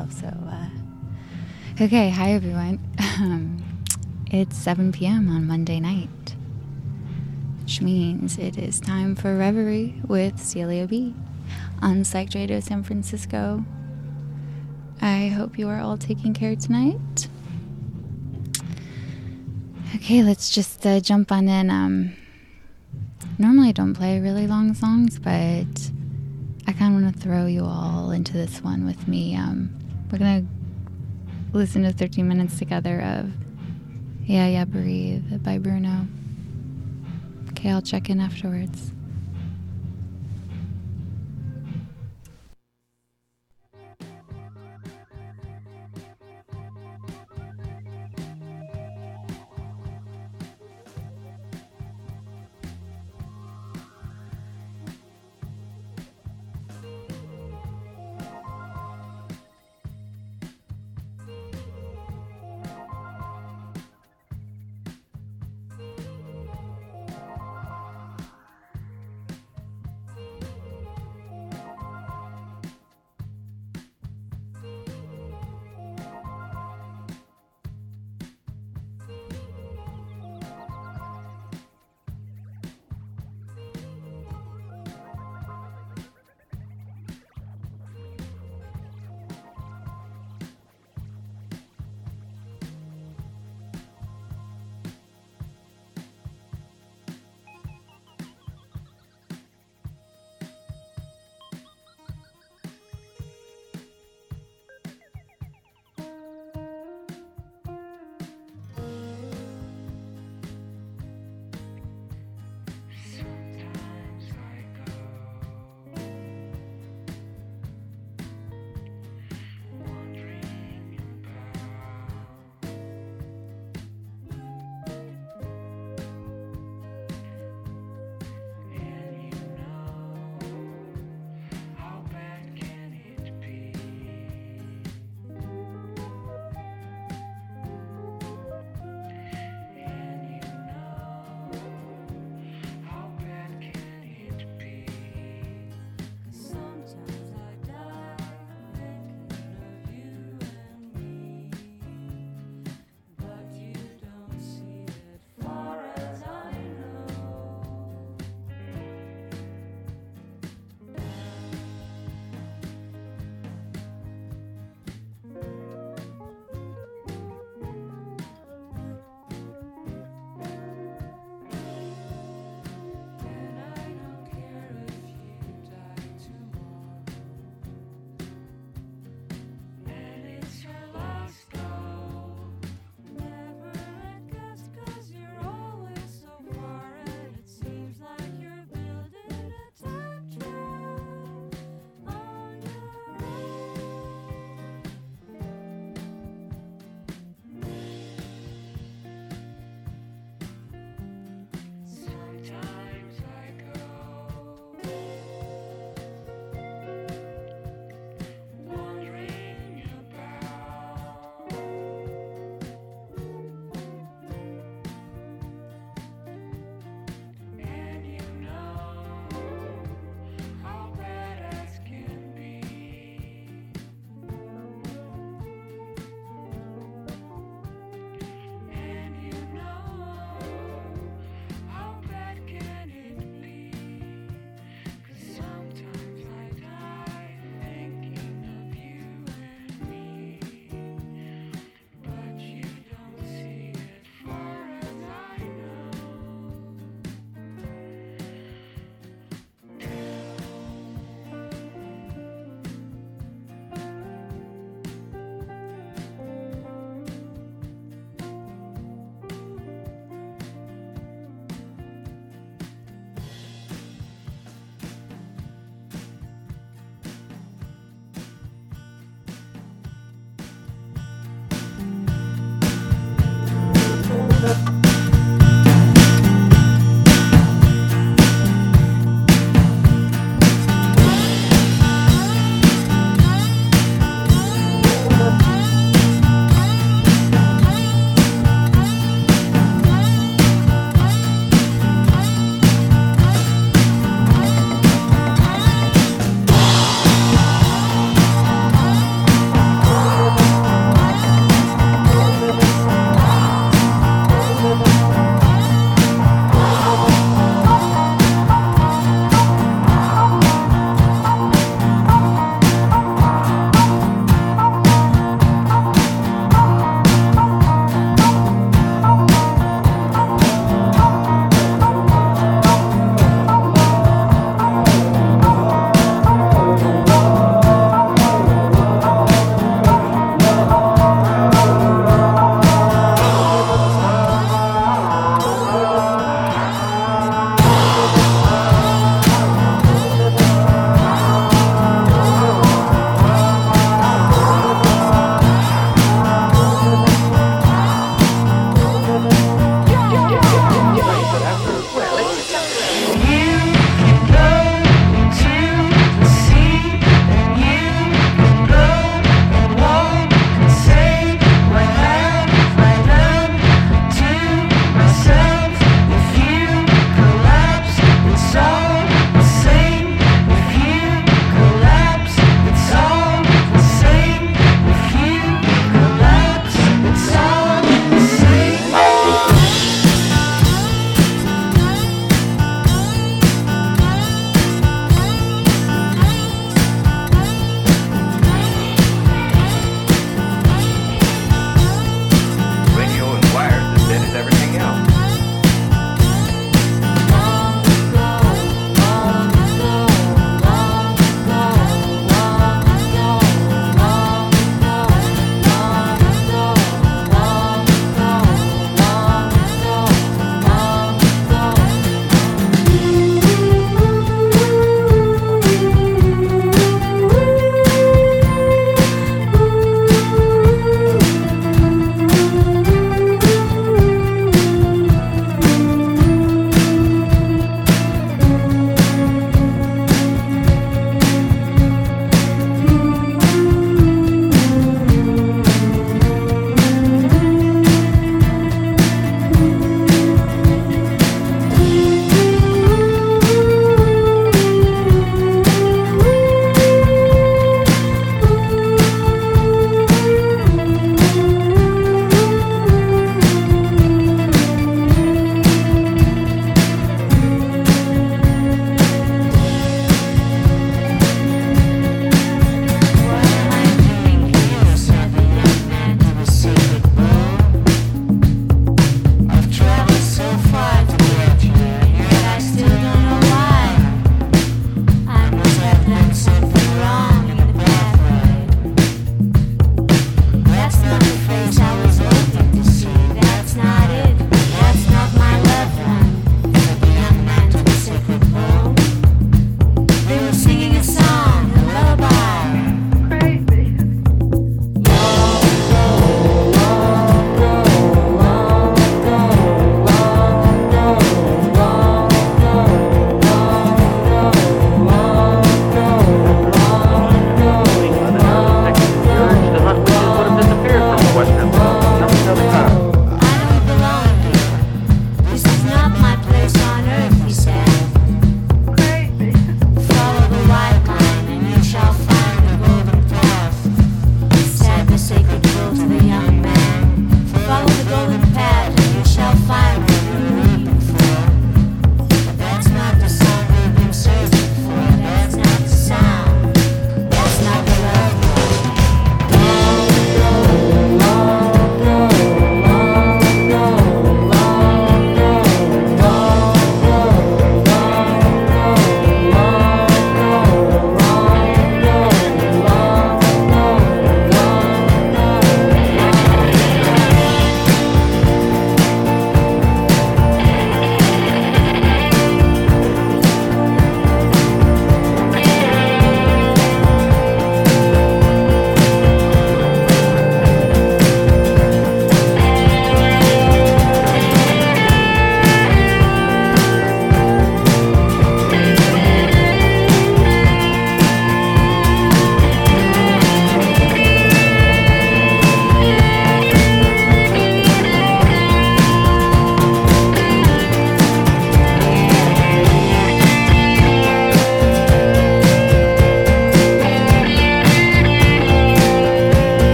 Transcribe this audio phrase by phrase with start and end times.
[0.00, 0.12] myself.
[0.12, 2.10] So, uh, okay.
[2.10, 2.78] Hi, everyone.
[3.20, 3.62] Um,
[4.30, 5.28] it's 7 p.m.
[5.28, 6.34] on Monday night,
[7.60, 11.14] which means it is time for Reverie with Celia B
[11.82, 13.64] on Psych Radio San Francisco.
[15.02, 17.28] I hope you are all taking care tonight.
[19.96, 21.68] Okay, let's just uh, jump on in.
[21.68, 22.14] Um,
[23.38, 25.90] normally, I don't play really long songs, but
[26.66, 29.36] I kind of want to throw you all into this one with me.
[29.36, 29.79] Um,
[30.10, 30.44] we're gonna
[31.52, 33.30] listen to 13 minutes together of
[34.24, 36.06] Yeah, Yeah, Breathe by Bruno.
[37.50, 38.92] Okay, I'll check in afterwards.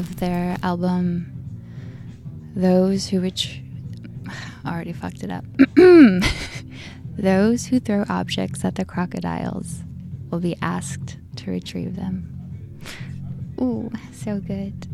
[0.00, 1.30] Of their album
[2.56, 3.60] Those Who Which
[4.66, 5.44] already fucked it up.
[7.18, 9.82] Those who throw objects at the crocodiles
[10.30, 12.80] will be asked to retrieve them.
[13.60, 14.88] Ooh, so good.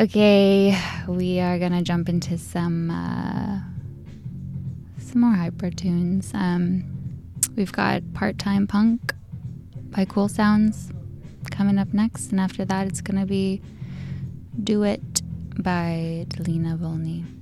[0.00, 3.60] Okay, we are gonna jump into some uh,
[4.98, 6.30] some more hyper tunes.
[6.32, 6.84] Um,
[7.56, 9.12] we've got Part Time Punk
[9.90, 10.92] by Cool Sounds
[11.50, 13.60] coming up next, and after that, it's gonna be
[14.62, 15.22] Do It
[15.62, 17.37] by Delina Volney.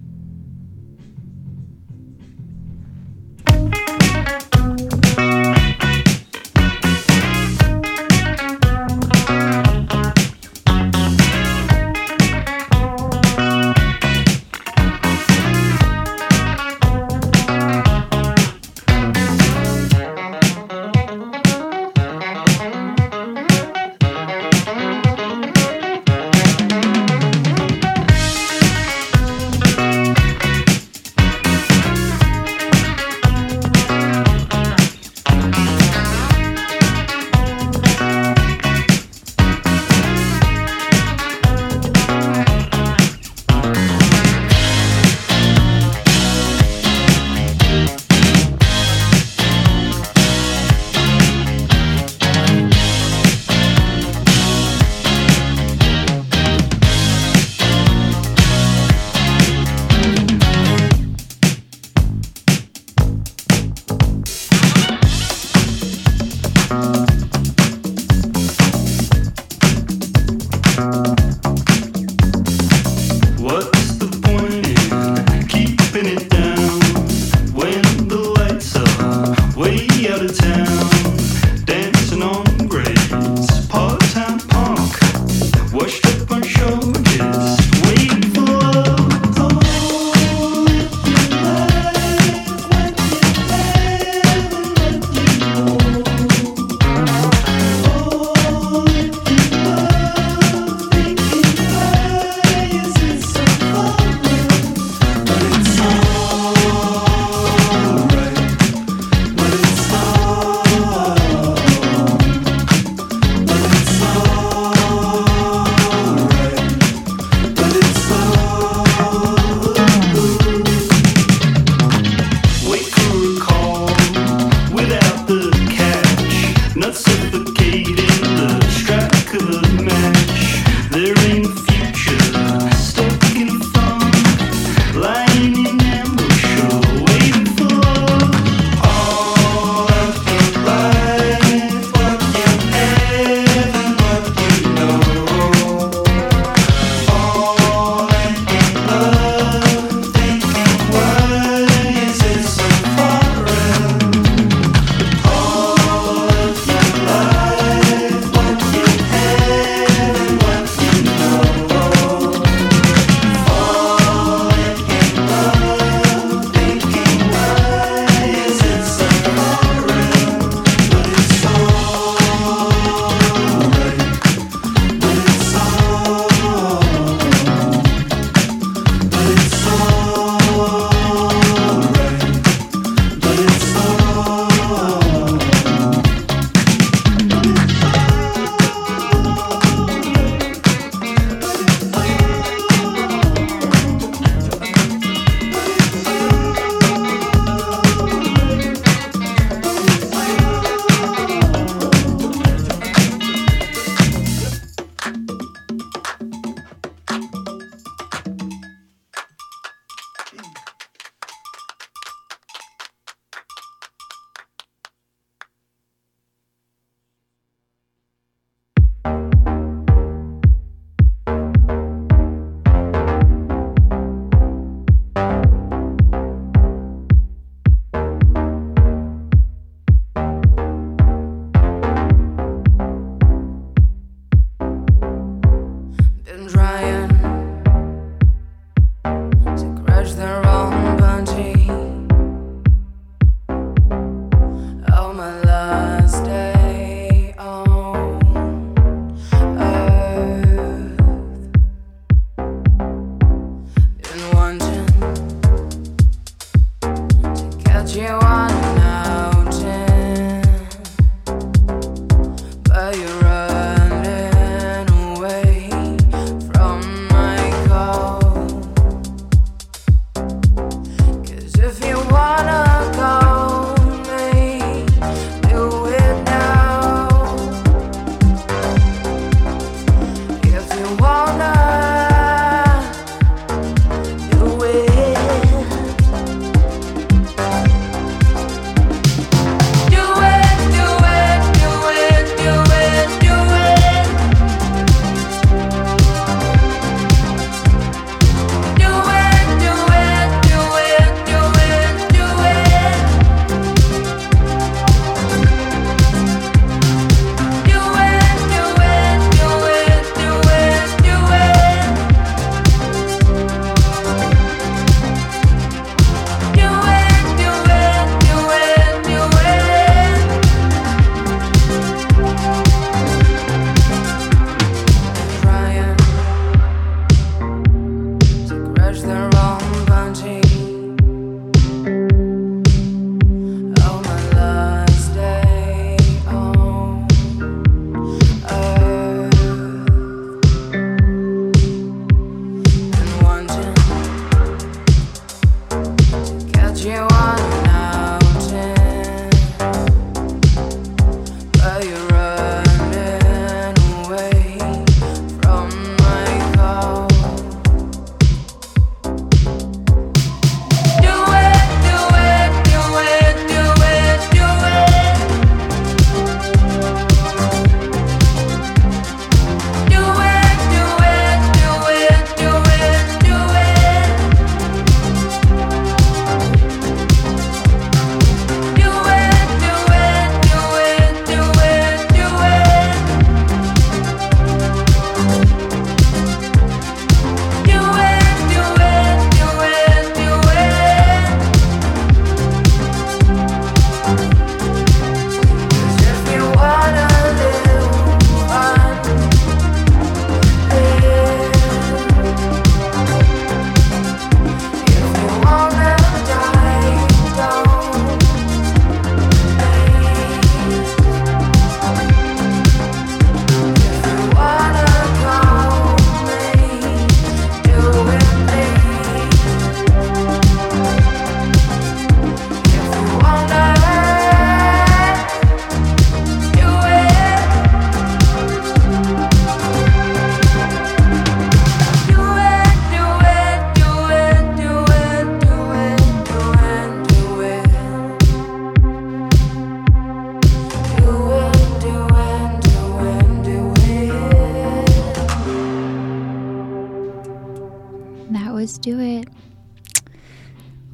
[448.87, 449.29] Do it.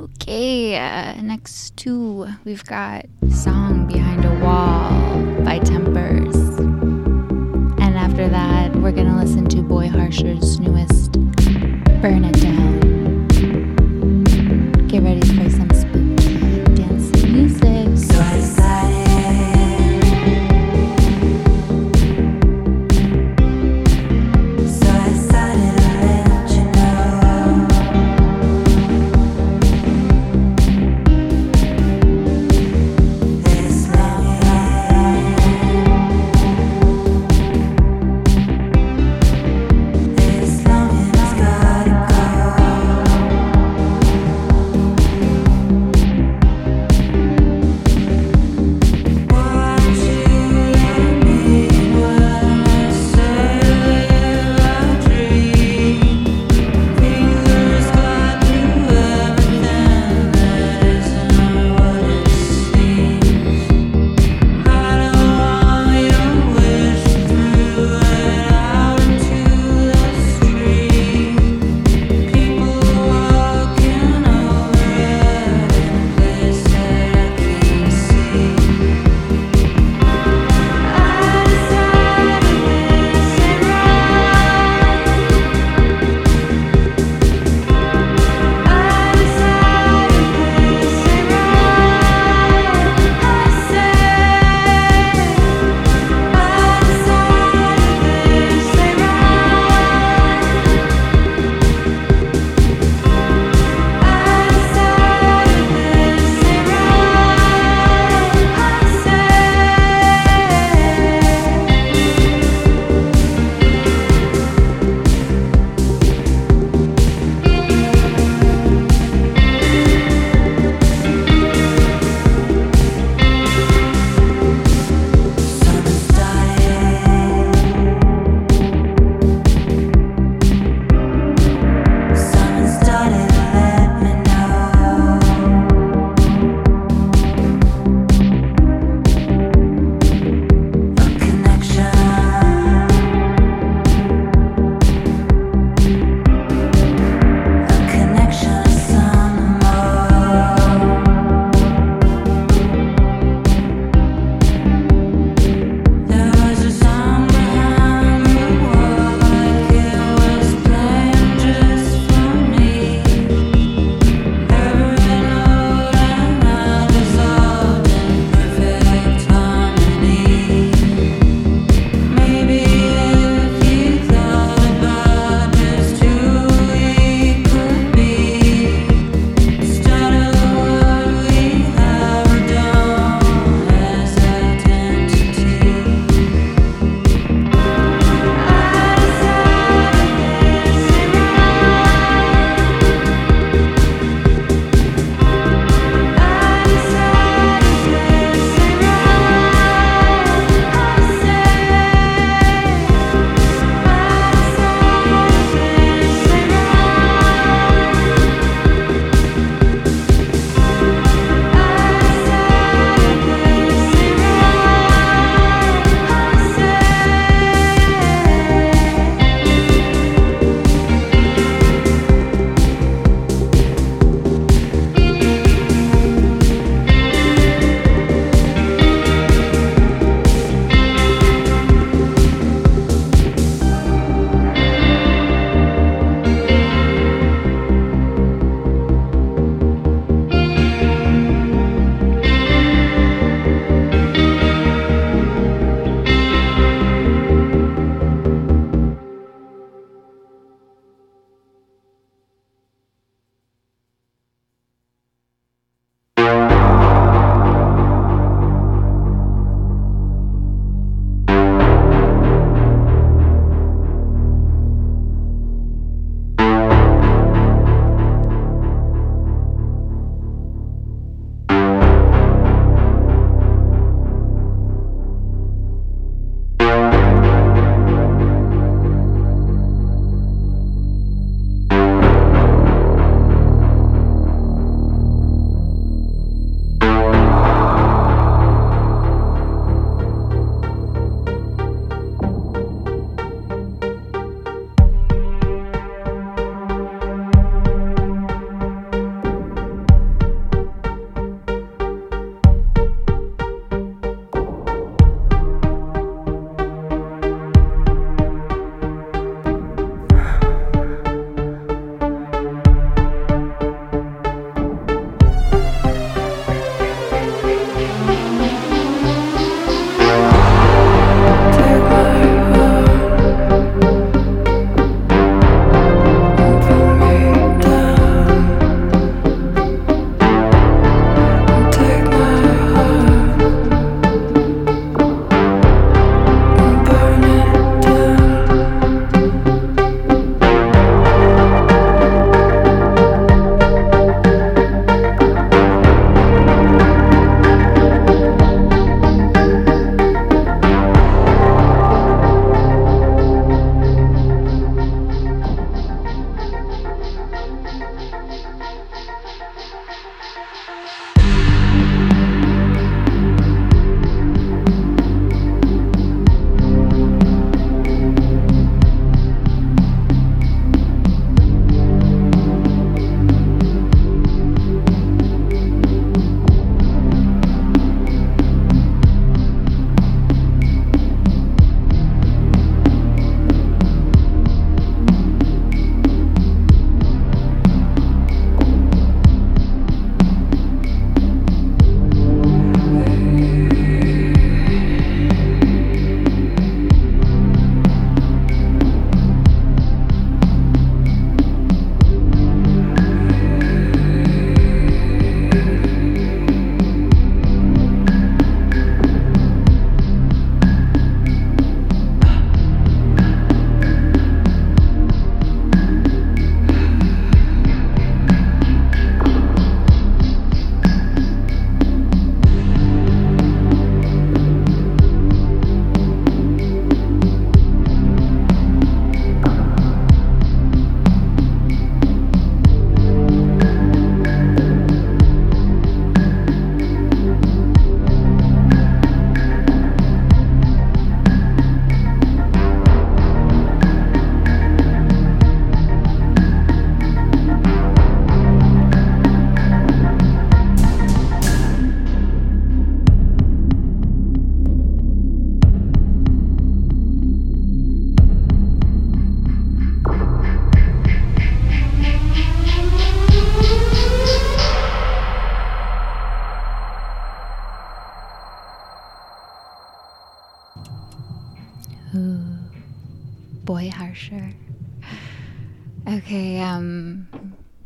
[0.00, 6.35] Okay, uh, next two, we've got Song Behind a Wall by Tempers.
[7.78, 11.12] And after that, we're gonna listen to Boy Harsher's newest,
[12.00, 12.41] Burn It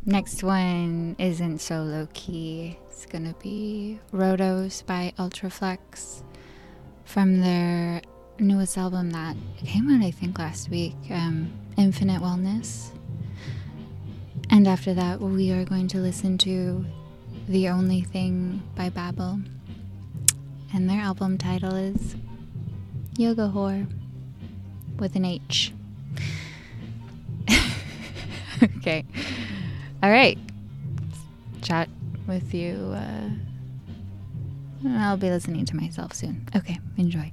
[0.09, 2.77] Next one isn't so low key.
[2.87, 6.23] It's gonna be Rotos by Ultraflex
[7.03, 8.01] from their
[8.39, 12.91] newest album that came out, I think, last week, um, Infinite Wellness.
[14.49, 16.85] And after that, we are going to listen to
[17.49, 19.41] The Only Thing by Babel.
[20.73, 22.15] And their album title is
[23.17, 23.85] Yoga Whore
[24.99, 25.73] with an H.
[28.63, 29.03] okay.
[30.03, 30.37] All right.
[31.61, 31.89] Chat
[32.27, 32.93] with you.
[32.95, 33.29] Uh,
[34.87, 36.47] I'll be listening to myself soon.
[36.55, 37.31] Okay, enjoy.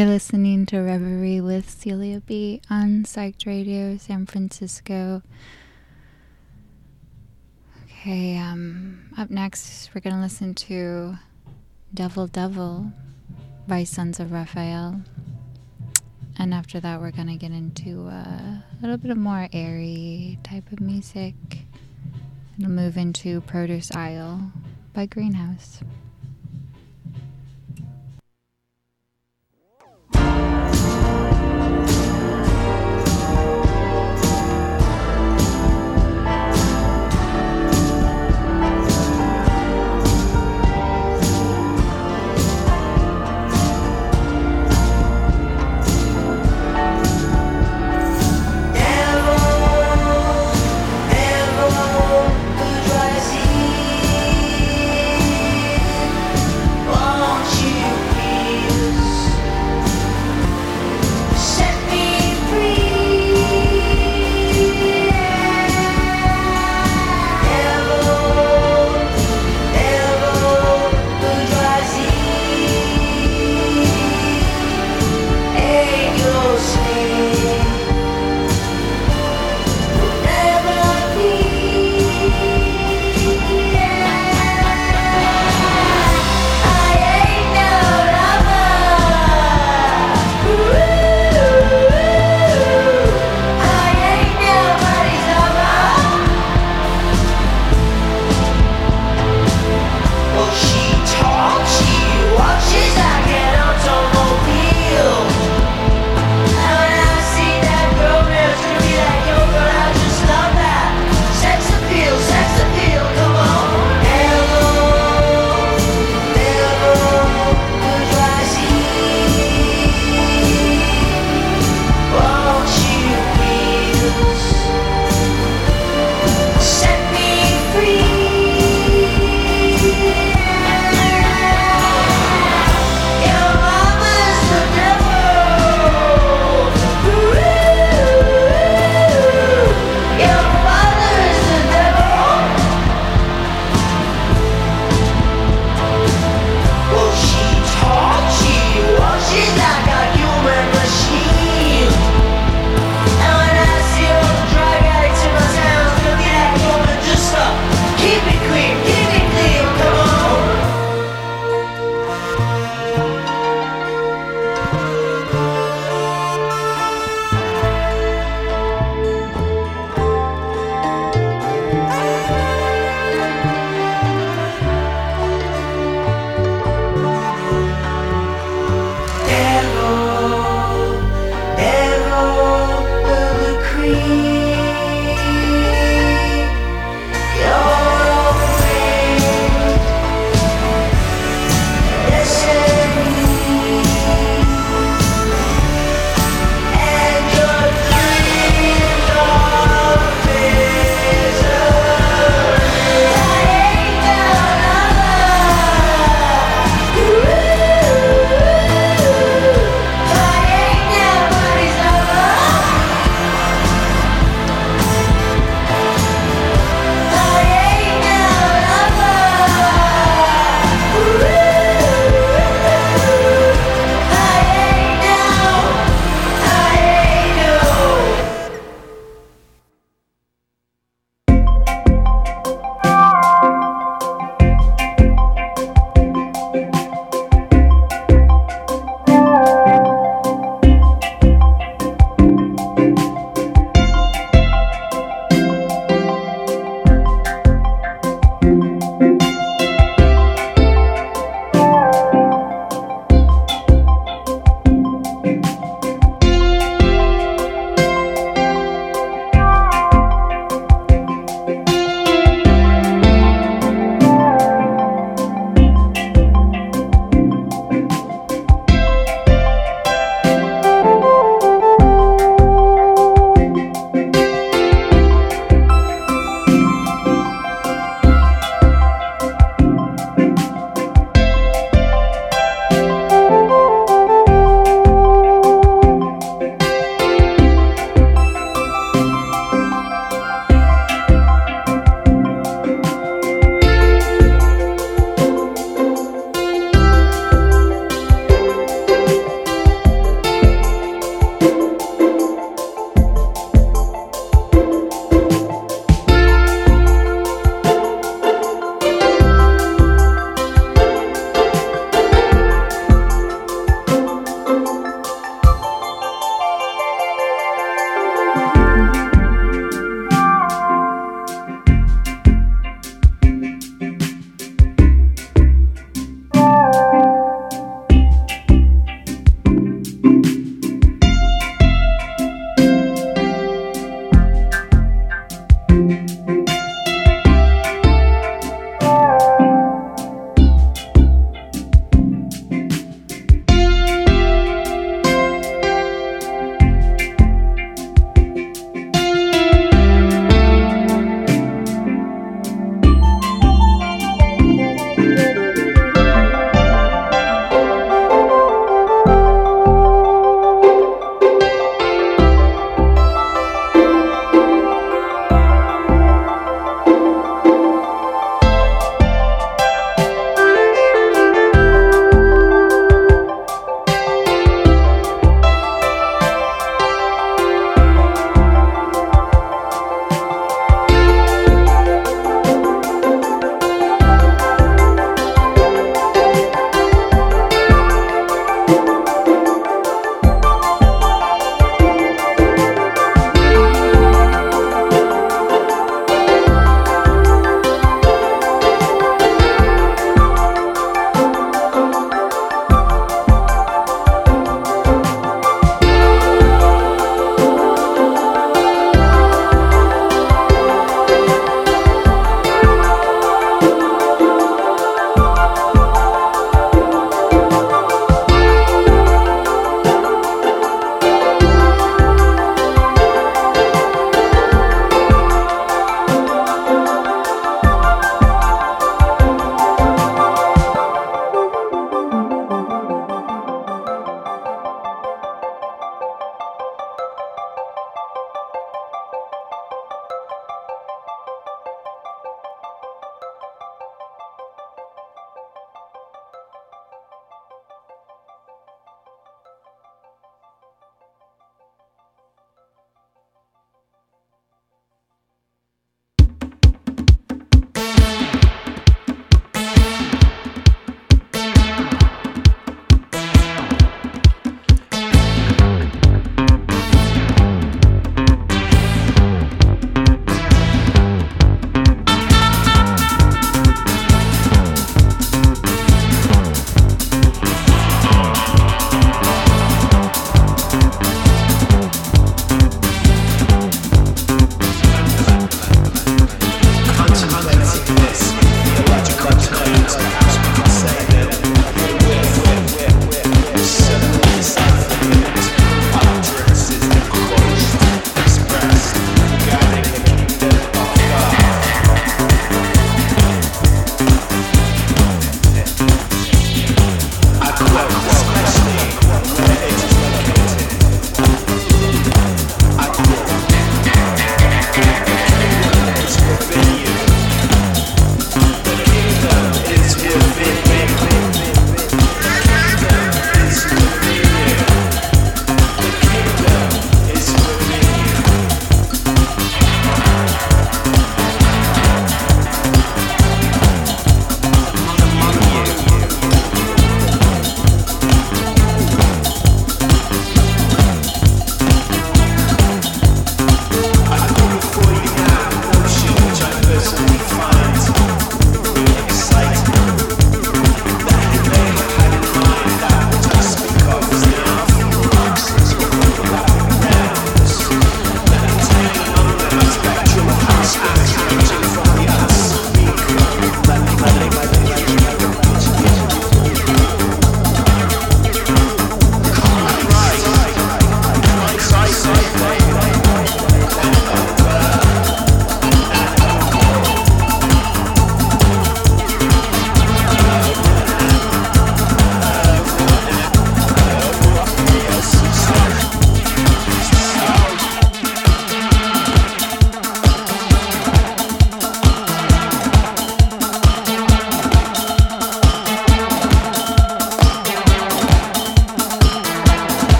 [0.00, 5.20] You're listening to Reverie with Celia B on Psyched Radio San Francisco.
[7.84, 11.18] Okay, um, up next, we're gonna listen to
[11.92, 12.90] Devil Devil
[13.68, 15.02] by Sons of Raphael.
[16.38, 20.80] And after that, we're gonna get into a little bit of more airy type of
[20.80, 21.34] music.
[22.58, 24.50] It'll move into Produce Isle
[24.94, 25.82] by Greenhouse.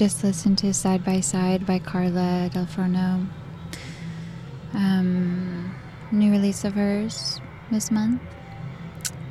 [0.00, 3.26] Just listened to Side by Side by Carla dal Forno.
[4.72, 5.74] Um,
[6.10, 7.38] new release of hers
[7.70, 8.22] this month.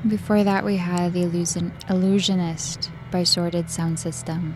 [0.07, 4.55] Before that, we had The Illusion- Illusionist by Sorted Sound System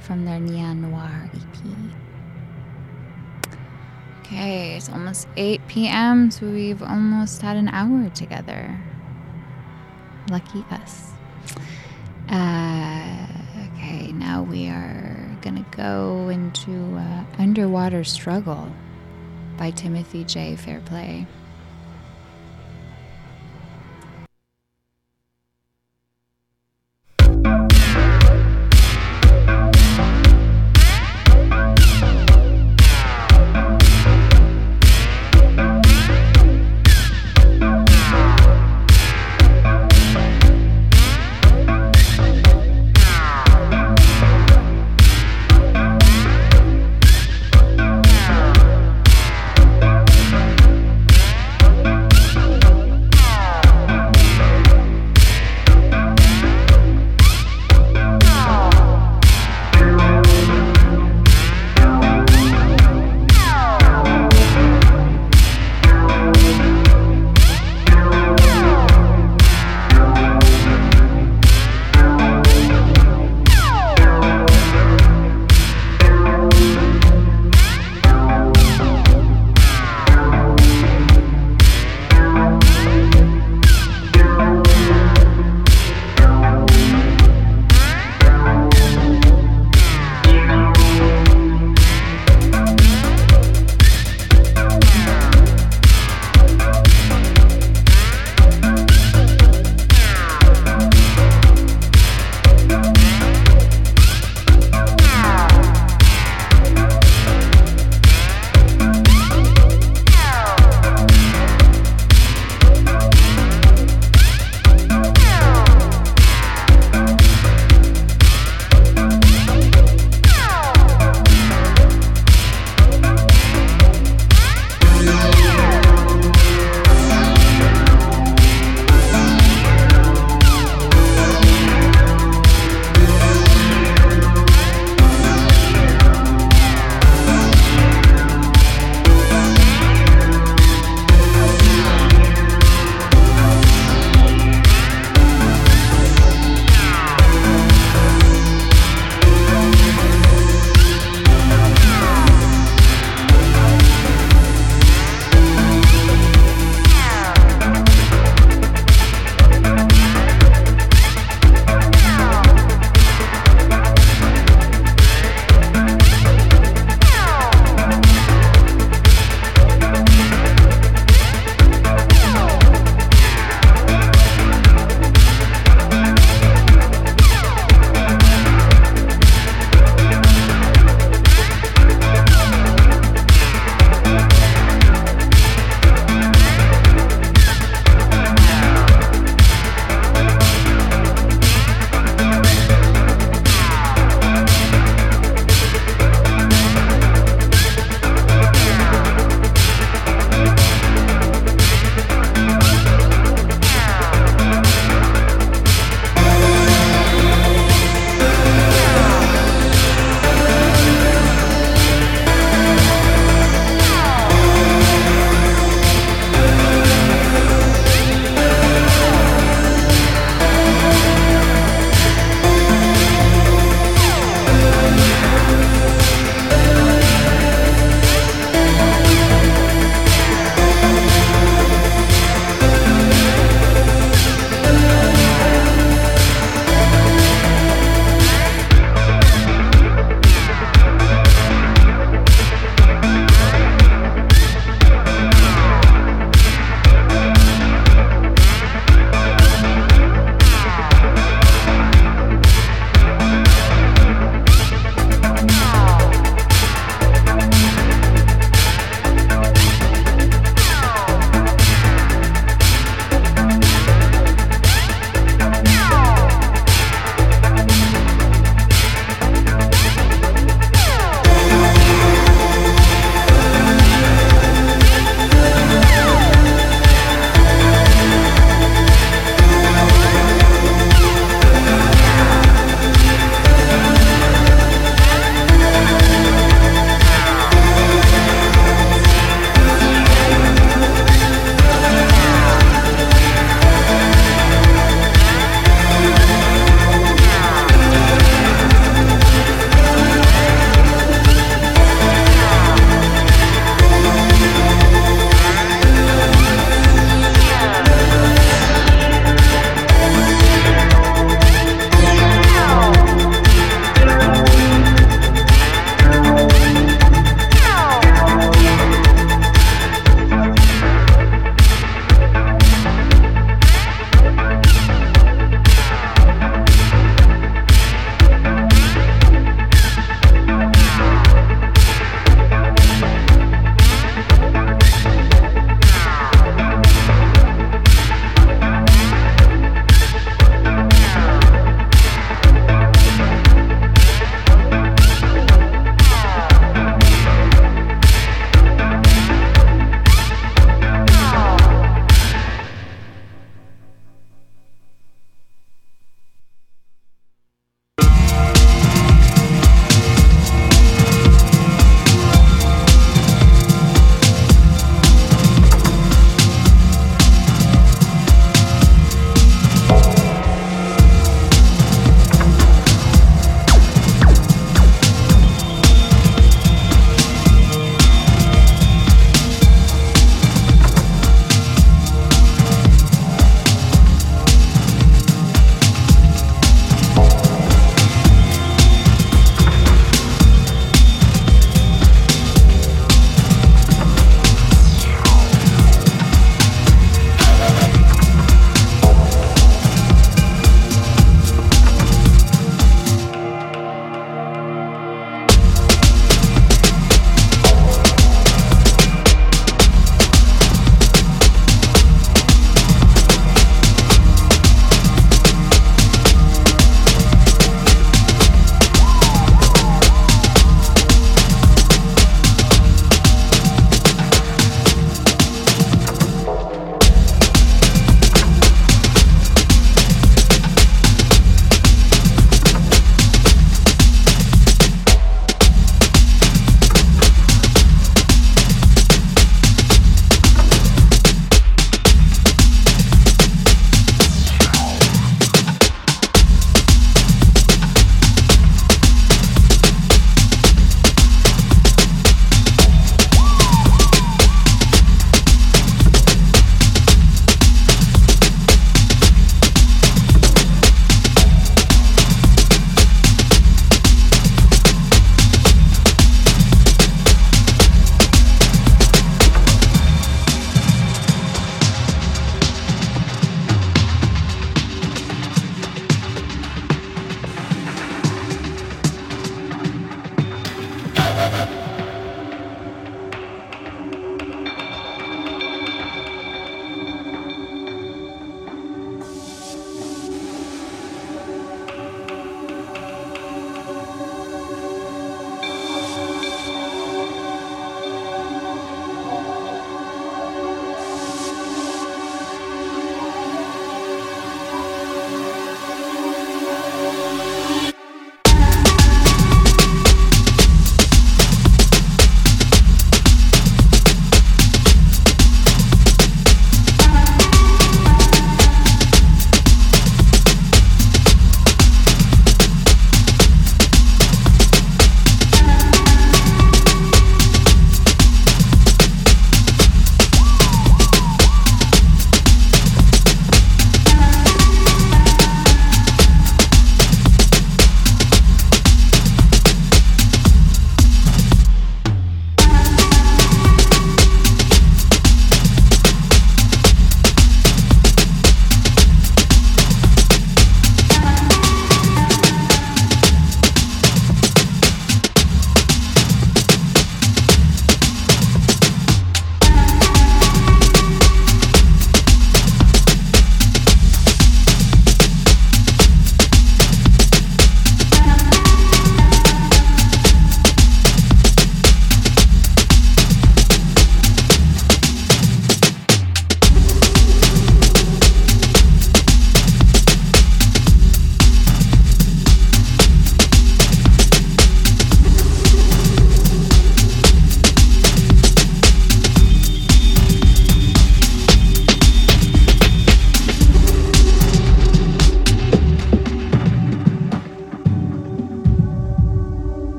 [0.00, 1.56] from their Neon Noir EP.
[4.20, 8.78] Okay, it's almost 8 p.m., so we've almost had an hour together.
[10.30, 11.12] Lucky us.
[12.28, 13.26] Uh,
[13.72, 18.68] okay, now we are gonna go into uh, Underwater Struggle
[19.56, 20.56] by Timothy J.
[20.56, 21.24] Fairplay.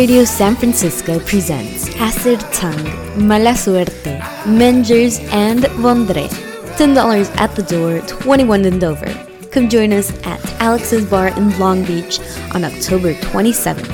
[0.00, 2.86] Radio San Francisco presents Acid Tongue,
[3.28, 6.26] Mala Suerte, Mengers, and Vondre.
[6.78, 9.12] $10 at the door, 21 in Dover.
[9.50, 12.18] Come join us at Alex's Bar in Long Beach
[12.54, 13.89] on October 27th.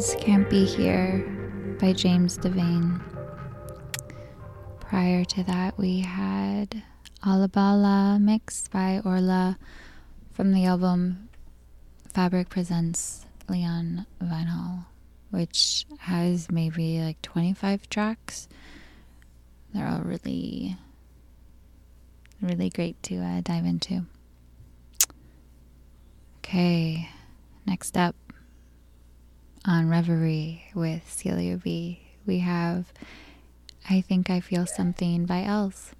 [0.00, 1.22] Can't Be Here
[1.78, 3.02] by James Devane.
[4.80, 6.82] Prior to that, we had
[7.22, 9.58] Alabala Mix by Orla
[10.32, 11.28] from the album
[12.08, 14.86] Fabric Presents Leon Vynehall,
[15.28, 18.48] which has maybe like 25 tracks.
[19.74, 20.78] They're all really,
[22.40, 24.06] really great to uh, dive into.
[26.38, 27.10] Okay,
[27.66, 28.16] next up
[29.64, 32.00] on Reverie with Celia B.
[32.26, 32.92] We have
[33.88, 35.92] I Think I Feel Something by Els.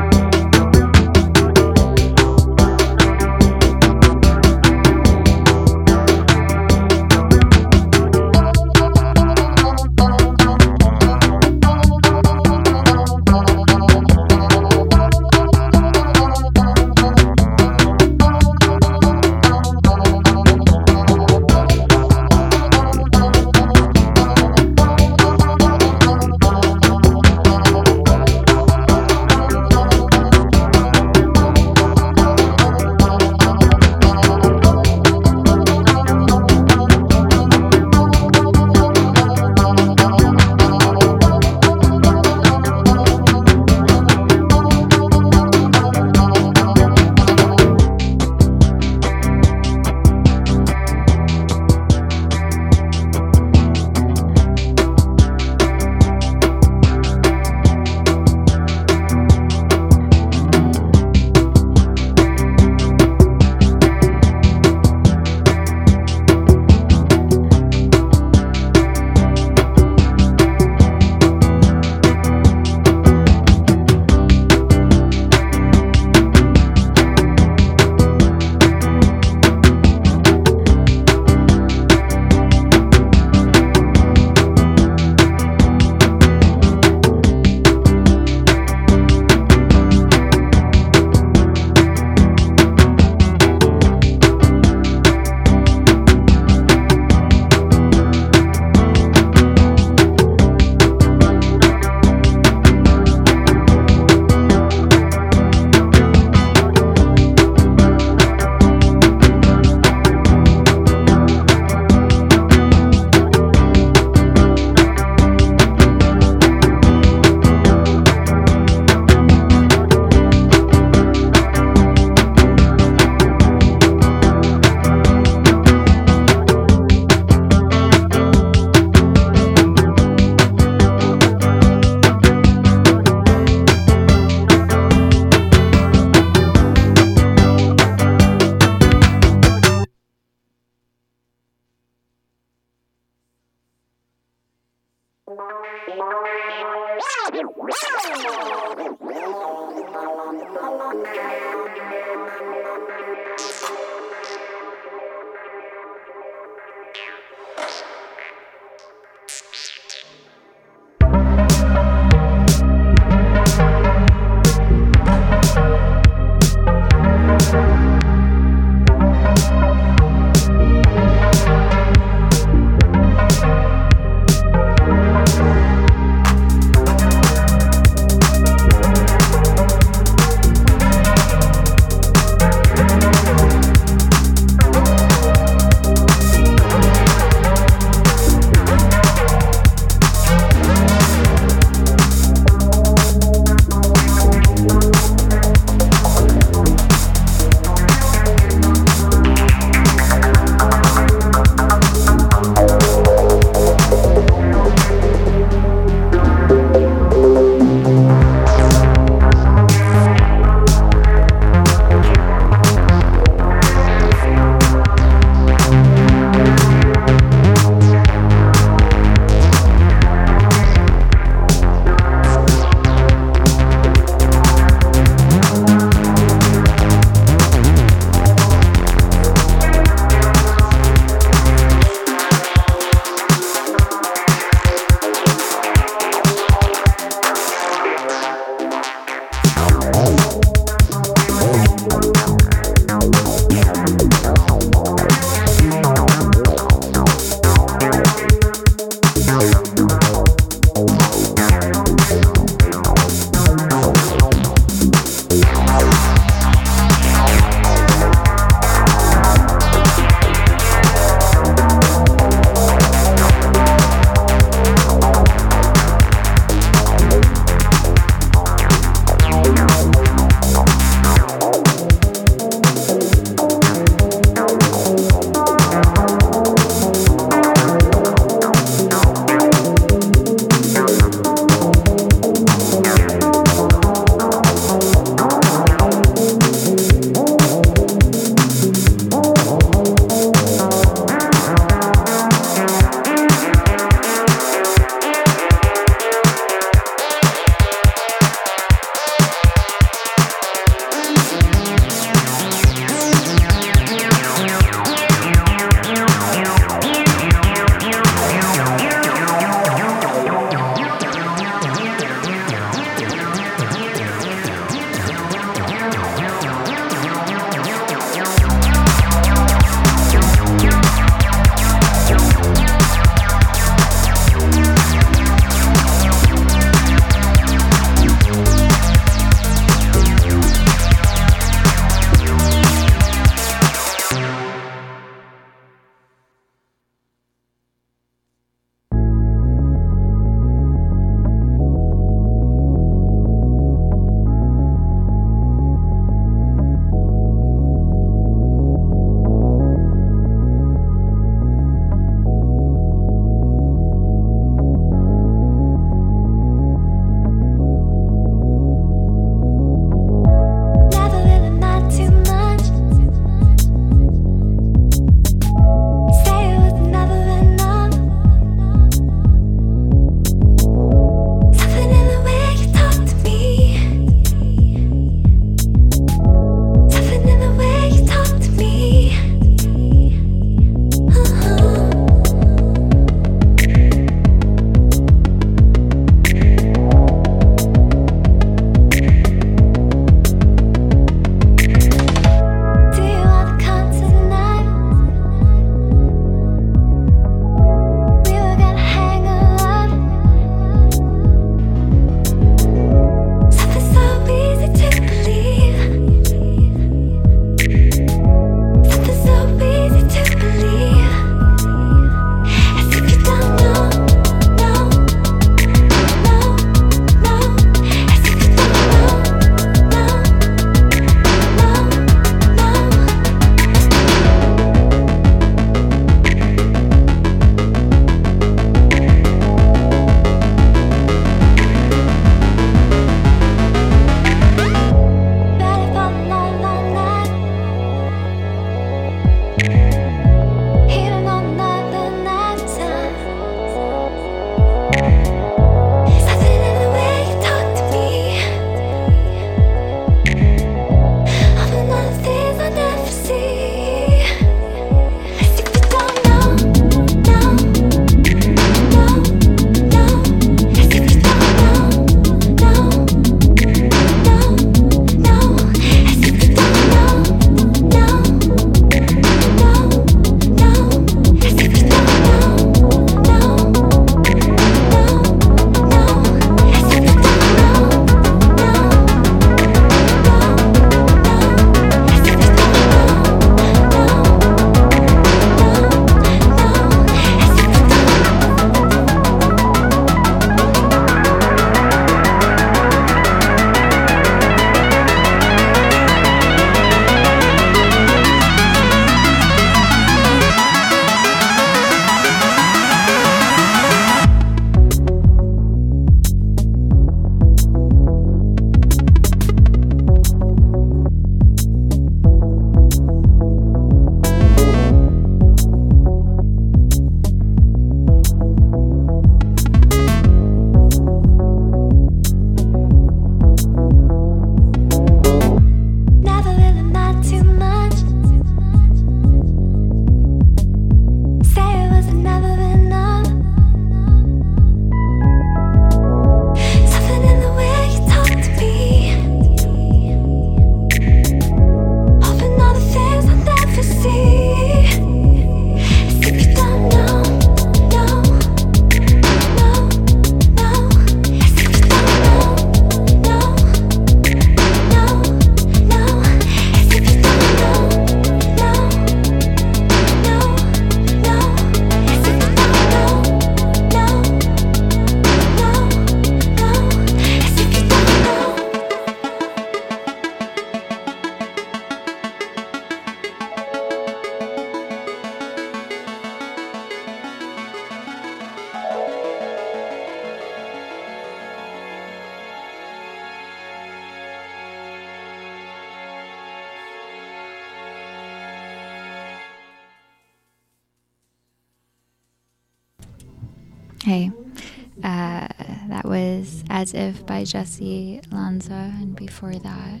[597.46, 600.00] Jessy Lanza, and before that,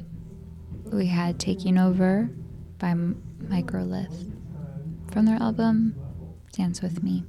[0.92, 2.28] we had Taking Over
[2.78, 4.32] by Microlith
[5.12, 5.94] from their album
[6.52, 7.24] Dance With Me.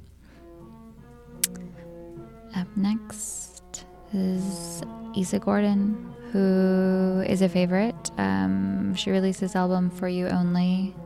[2.56, 4.82] Up next is
[5.14, 8.10] Isa Gordon, who is a favorite.
[8.18, 10.96] Um, she released this album For You Only.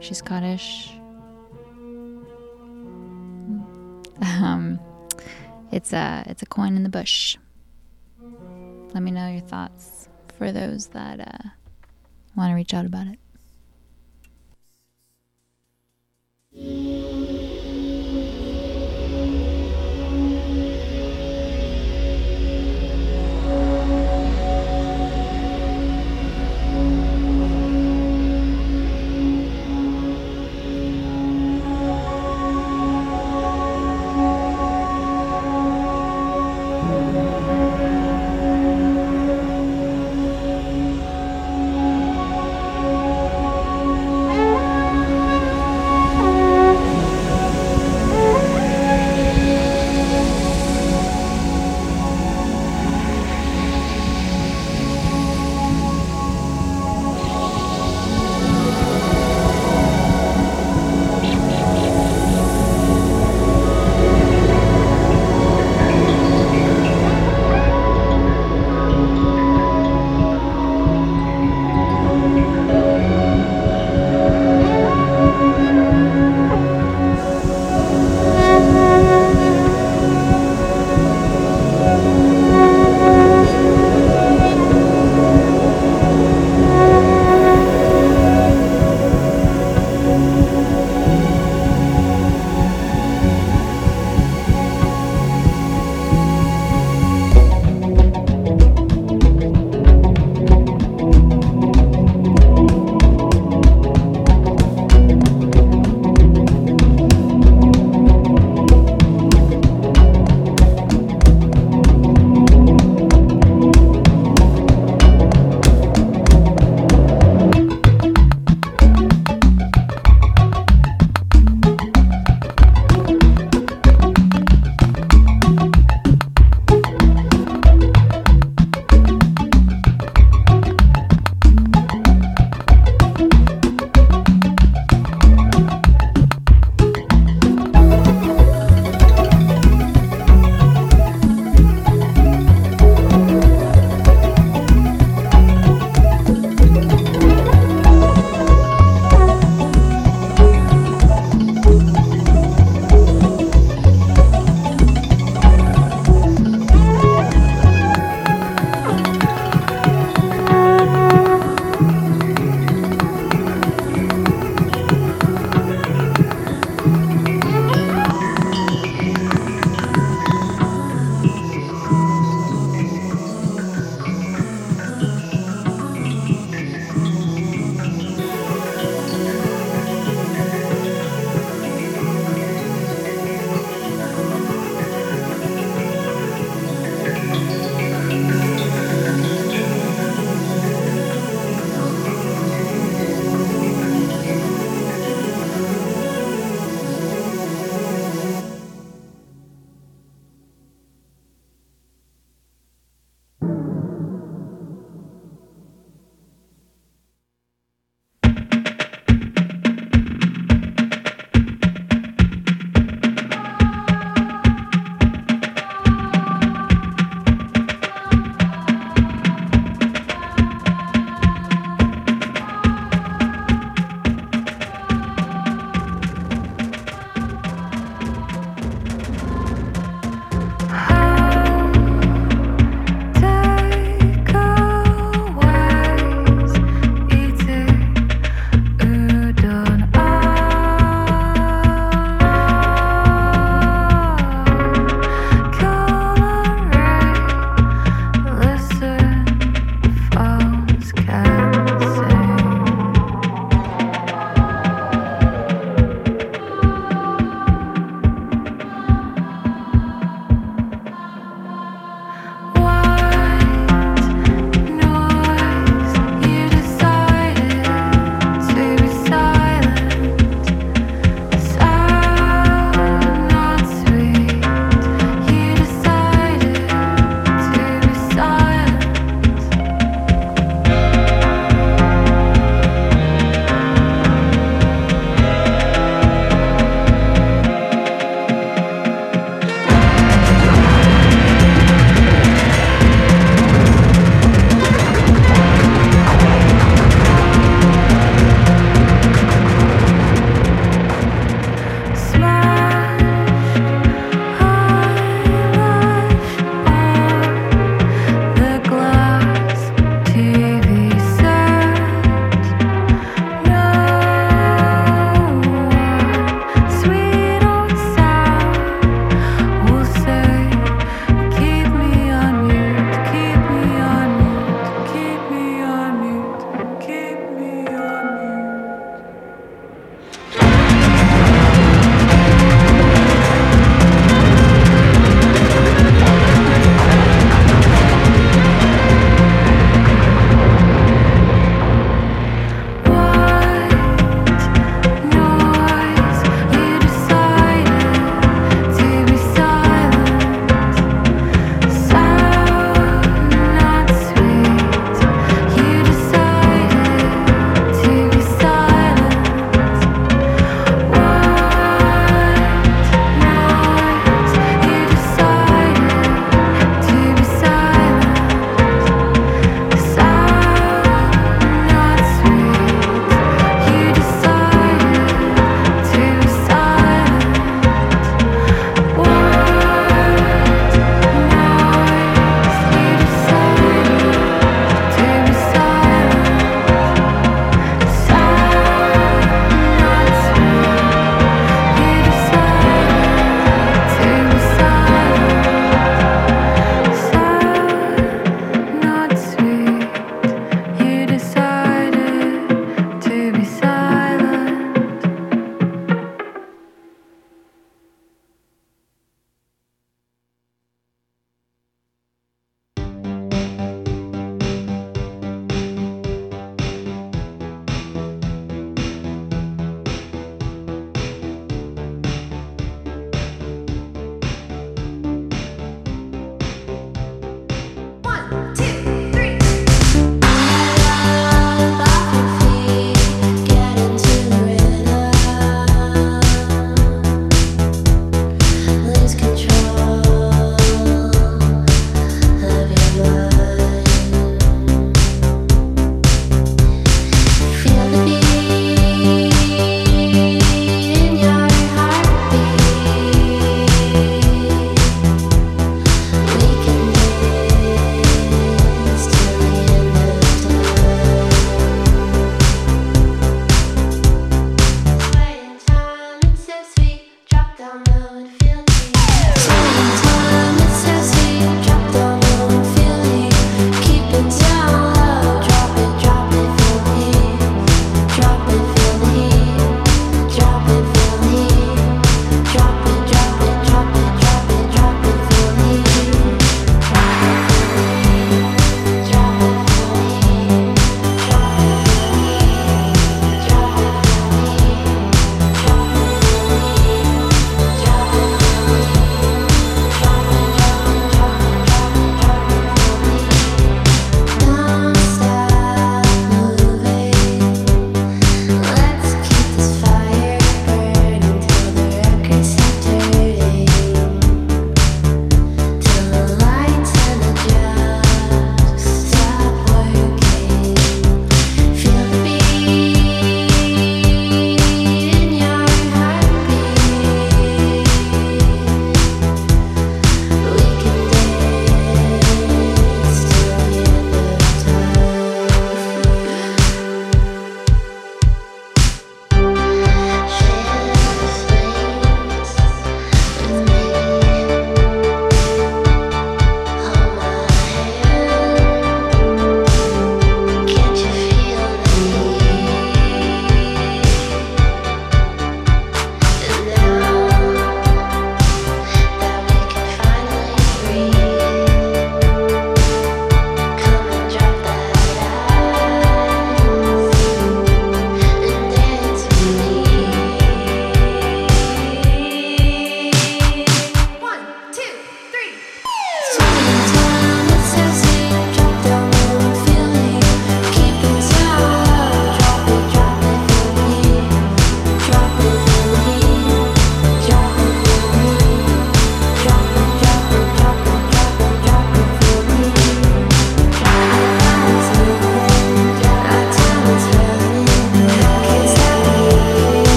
[0.00, 0.92] She's Scottish.
[4.22, 4.78] Um,
[5.72, 7.36] it's a it's a coin in the bush.
[8.92, 11.48] Let me know your thoughts for those that uh,
[12.36, 13.18] want to reach out about it.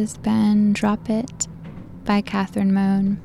[0.00, 1.46] Has been Drop It
[2.06, 3.20] by Catherine Moan.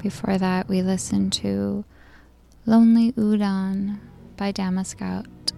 [0.00, 1.84] Before that, we listened to
[2.64, 3.98] Lonely Udon
[4.36, 5.50] by Dama Scout.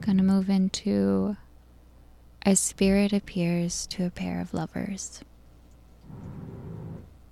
[0.00, 1.36] Gonna move into
[2.44, 5.20] A Spirit Appears to a Pair of Lovers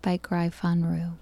[0.01, 1.19] by Gryphon Rue.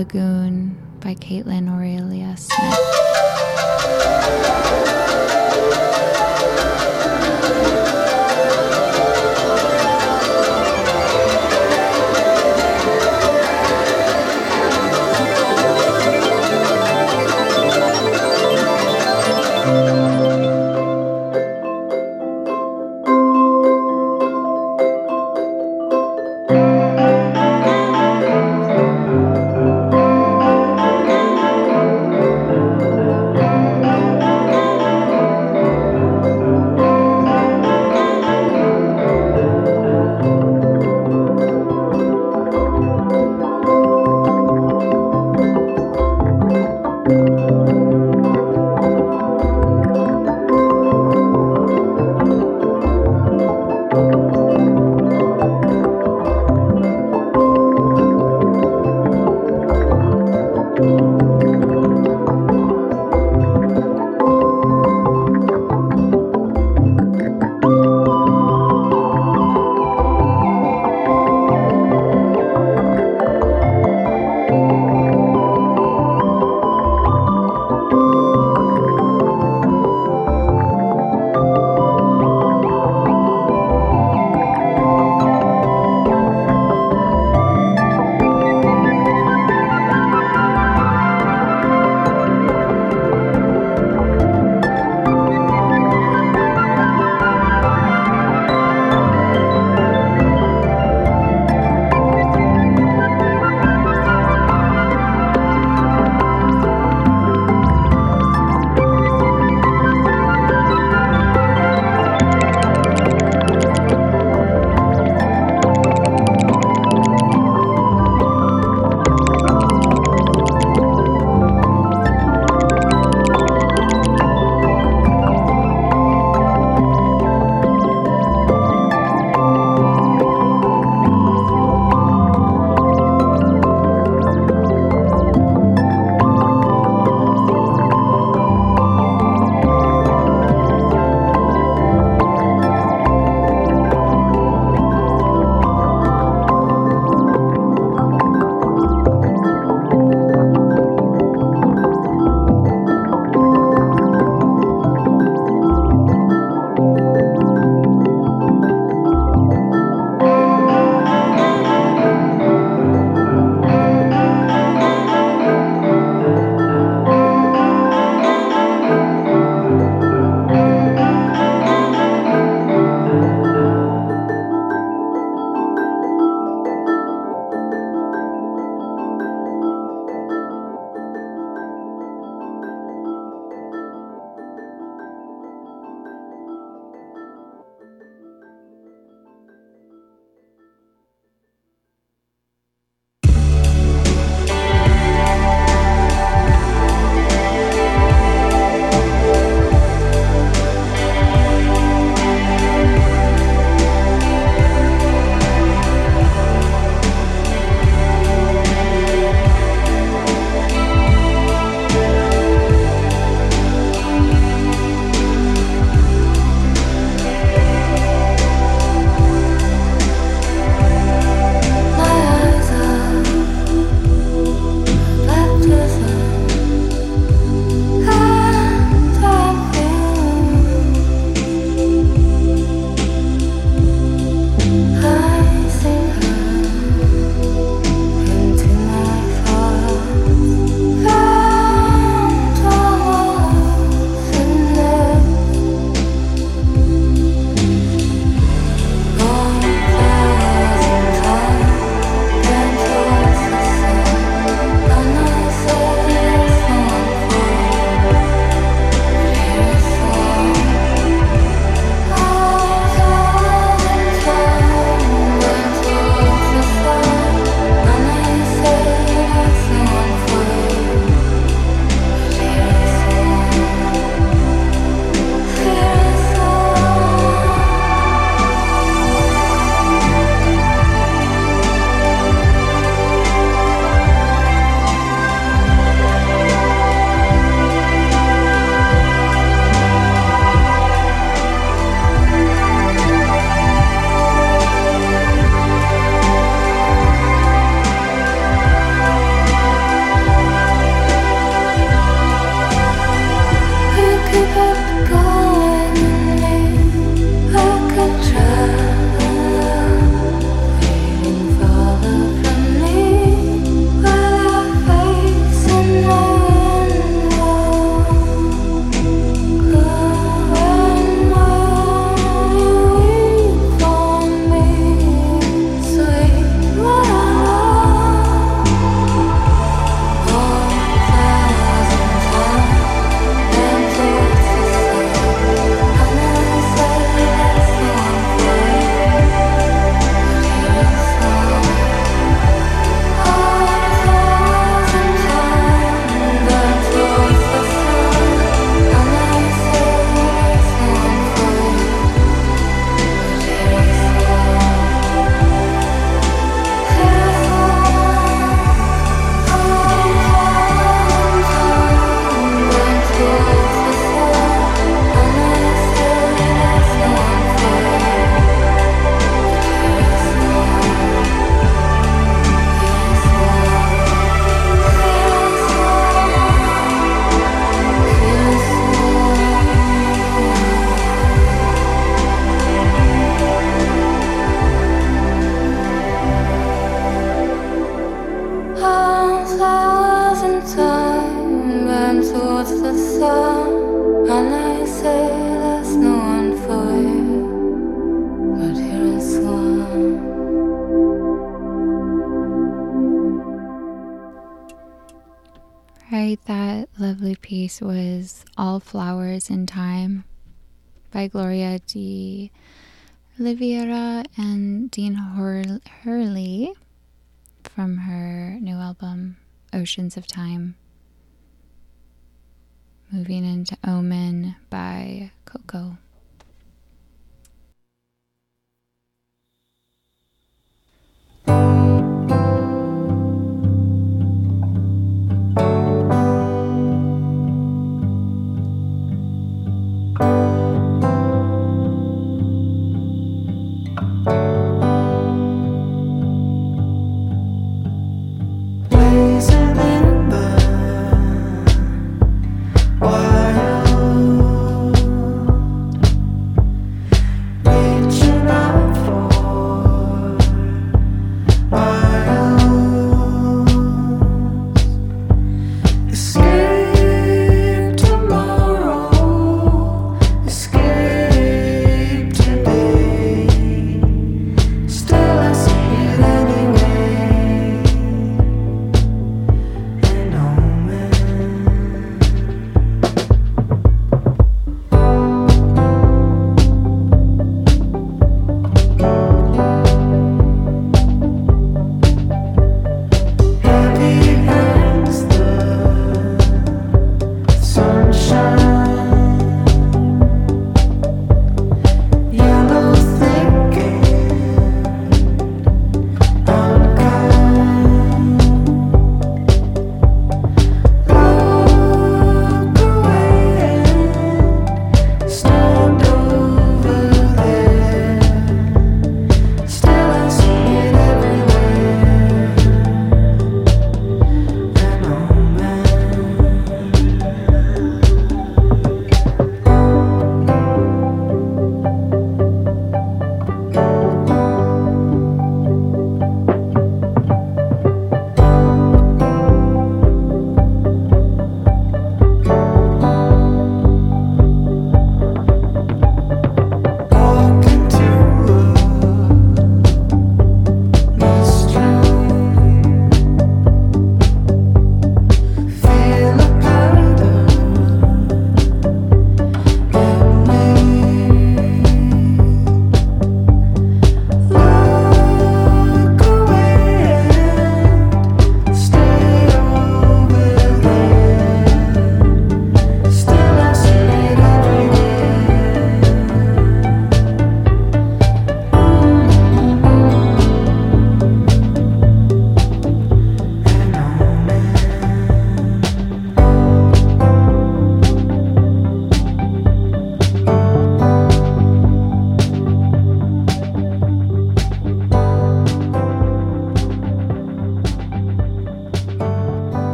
[0.00, 1.69] Lagoon by Caitlin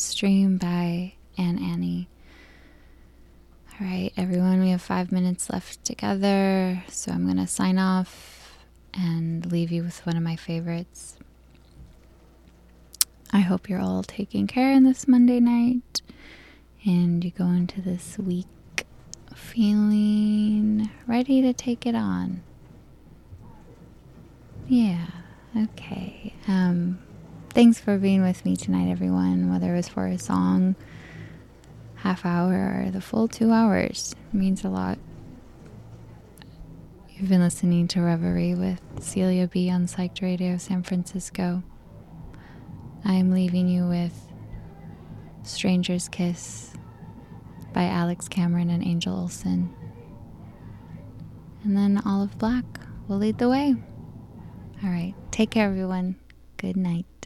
[0.00, 2.08] Upstream by Anne Annie.
[3.70, 8.56] All right, everyone, we have five minutes left together, so I'm going to sign off
[8.94, 11.18] and leave you with one of my favorites.
[13.30, 16.00] I hope you're all taking care on this Monday night
[16.86, 18.46] and you go into this week
[19.34, 22.42] feeling ready to take it on.
[24.66, 25.08] Yeah,
[25.54, 26.32] okay.
[26.48, 27.00] Um,
[27.80, 30.76] for being with me tonight, everyone, whether it was for a song,
[31.96, 34.14] half hour, or the full two hours.
[34.32, 34.98] It means a lot.
[37.08, 41.62] You've been listening to Reverie with Celia B on Psyched Radio San Francisco.
[43.04, 44.14] I'm leaving you with
[45.42, 46.72] Stranger's Kiss
[47.72, 49.74] by Alex Cameron and Angel Olsen.
[51.64, 52.64] And then Olive Black
[53.08, 53.74] will lead the way.
[54.82, 56.16] All right, take care, everyone.
[56.56, 57.19] Good night.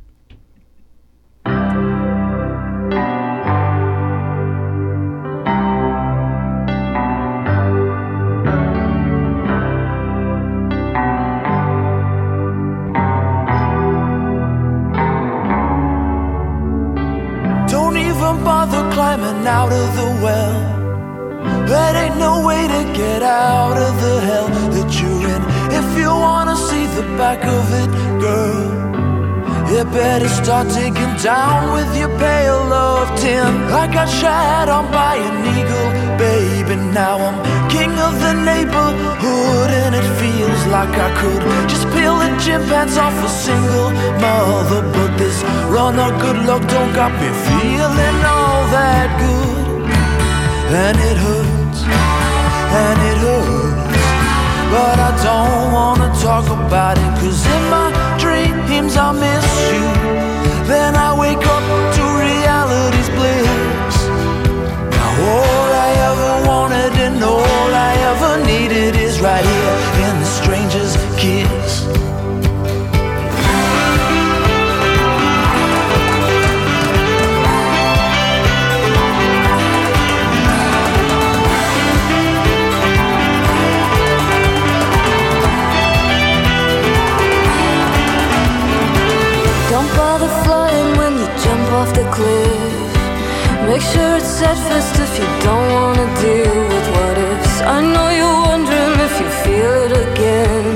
[27.34, 27.90] Back of it,
[28.20, 28.64] girl,
[29.70, 33.46] you better start taking down with your pail of tin.
[33.72, 36.76] I got shat on by an eagle, baby.
[36.92, 37.38] Now I'm
[37.70, 42.96] king of the neighborhood, and it feels like I could just peel the gym pants
[42.96, 43.90] off a single
[44.20, 44.82] mother.
[44.94, 45.42] But this
[45.74, 49.82] run of good luck don't got me feeling all that good,
[50.82, 53.53] and it hurts, and it hurts.
[54.74, 57.88] But I don't wanna talk about it Cause in my
[58.18, 59.86] dreams I miss you.
[60.66, 61.64] Then I wake up
[61.96, 63.96] to reality's bliss.
[64.96, 69.76] Now all I ever wanted and all I ever needed Is right here
[70.06, 71.53] in the stranger's kiss
[92.14, 92.94] cliff.
[93.66, 97.54] Make sure it's set first if you don't wanna deal with what ifs.
[97.76, 100.66] I know you're wondering if you feel it again.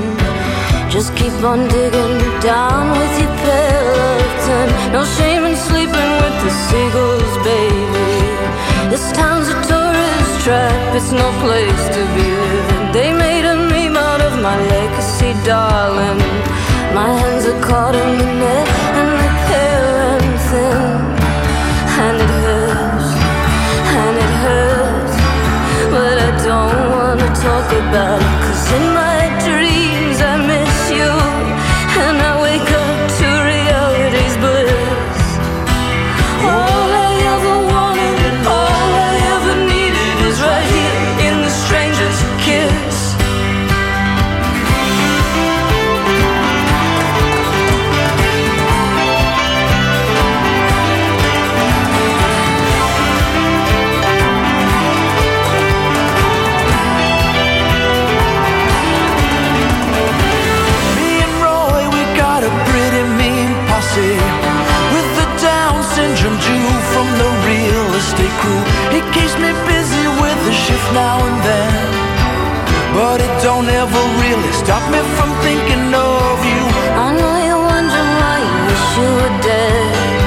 [0.93, 2.19] Just keep on digging
[2.51, 4.67] down with your pail of tin.
[4.95, 8.11] No shame in sleeping with the seagulls, baby.
[8.91, 12.83] This town's a tourist trap, it's no place to be living.
[12.97, 16.19] They made a meme out of my legacy, darling.
[16.99, 18.67] My hands are caught in the net
[27.41, 28.41] talk about it.
[28.43, 29.08] Cause in my
[74.69, 76.61] stop me from thinking of you.
[77.05, 80.21] I know you're wondering why you wish you were dead.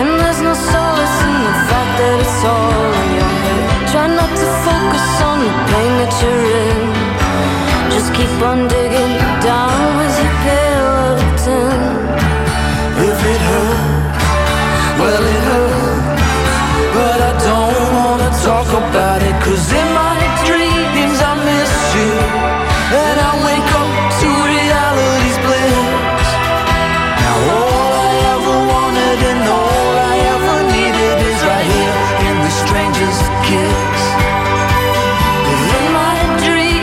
[0.00, 3.66] And there's no solace in the fact that it's all in your head.
[3.92, 6.80] Try not to focus on the pain that you're in.
[7.94, 9.19] Just keep on digging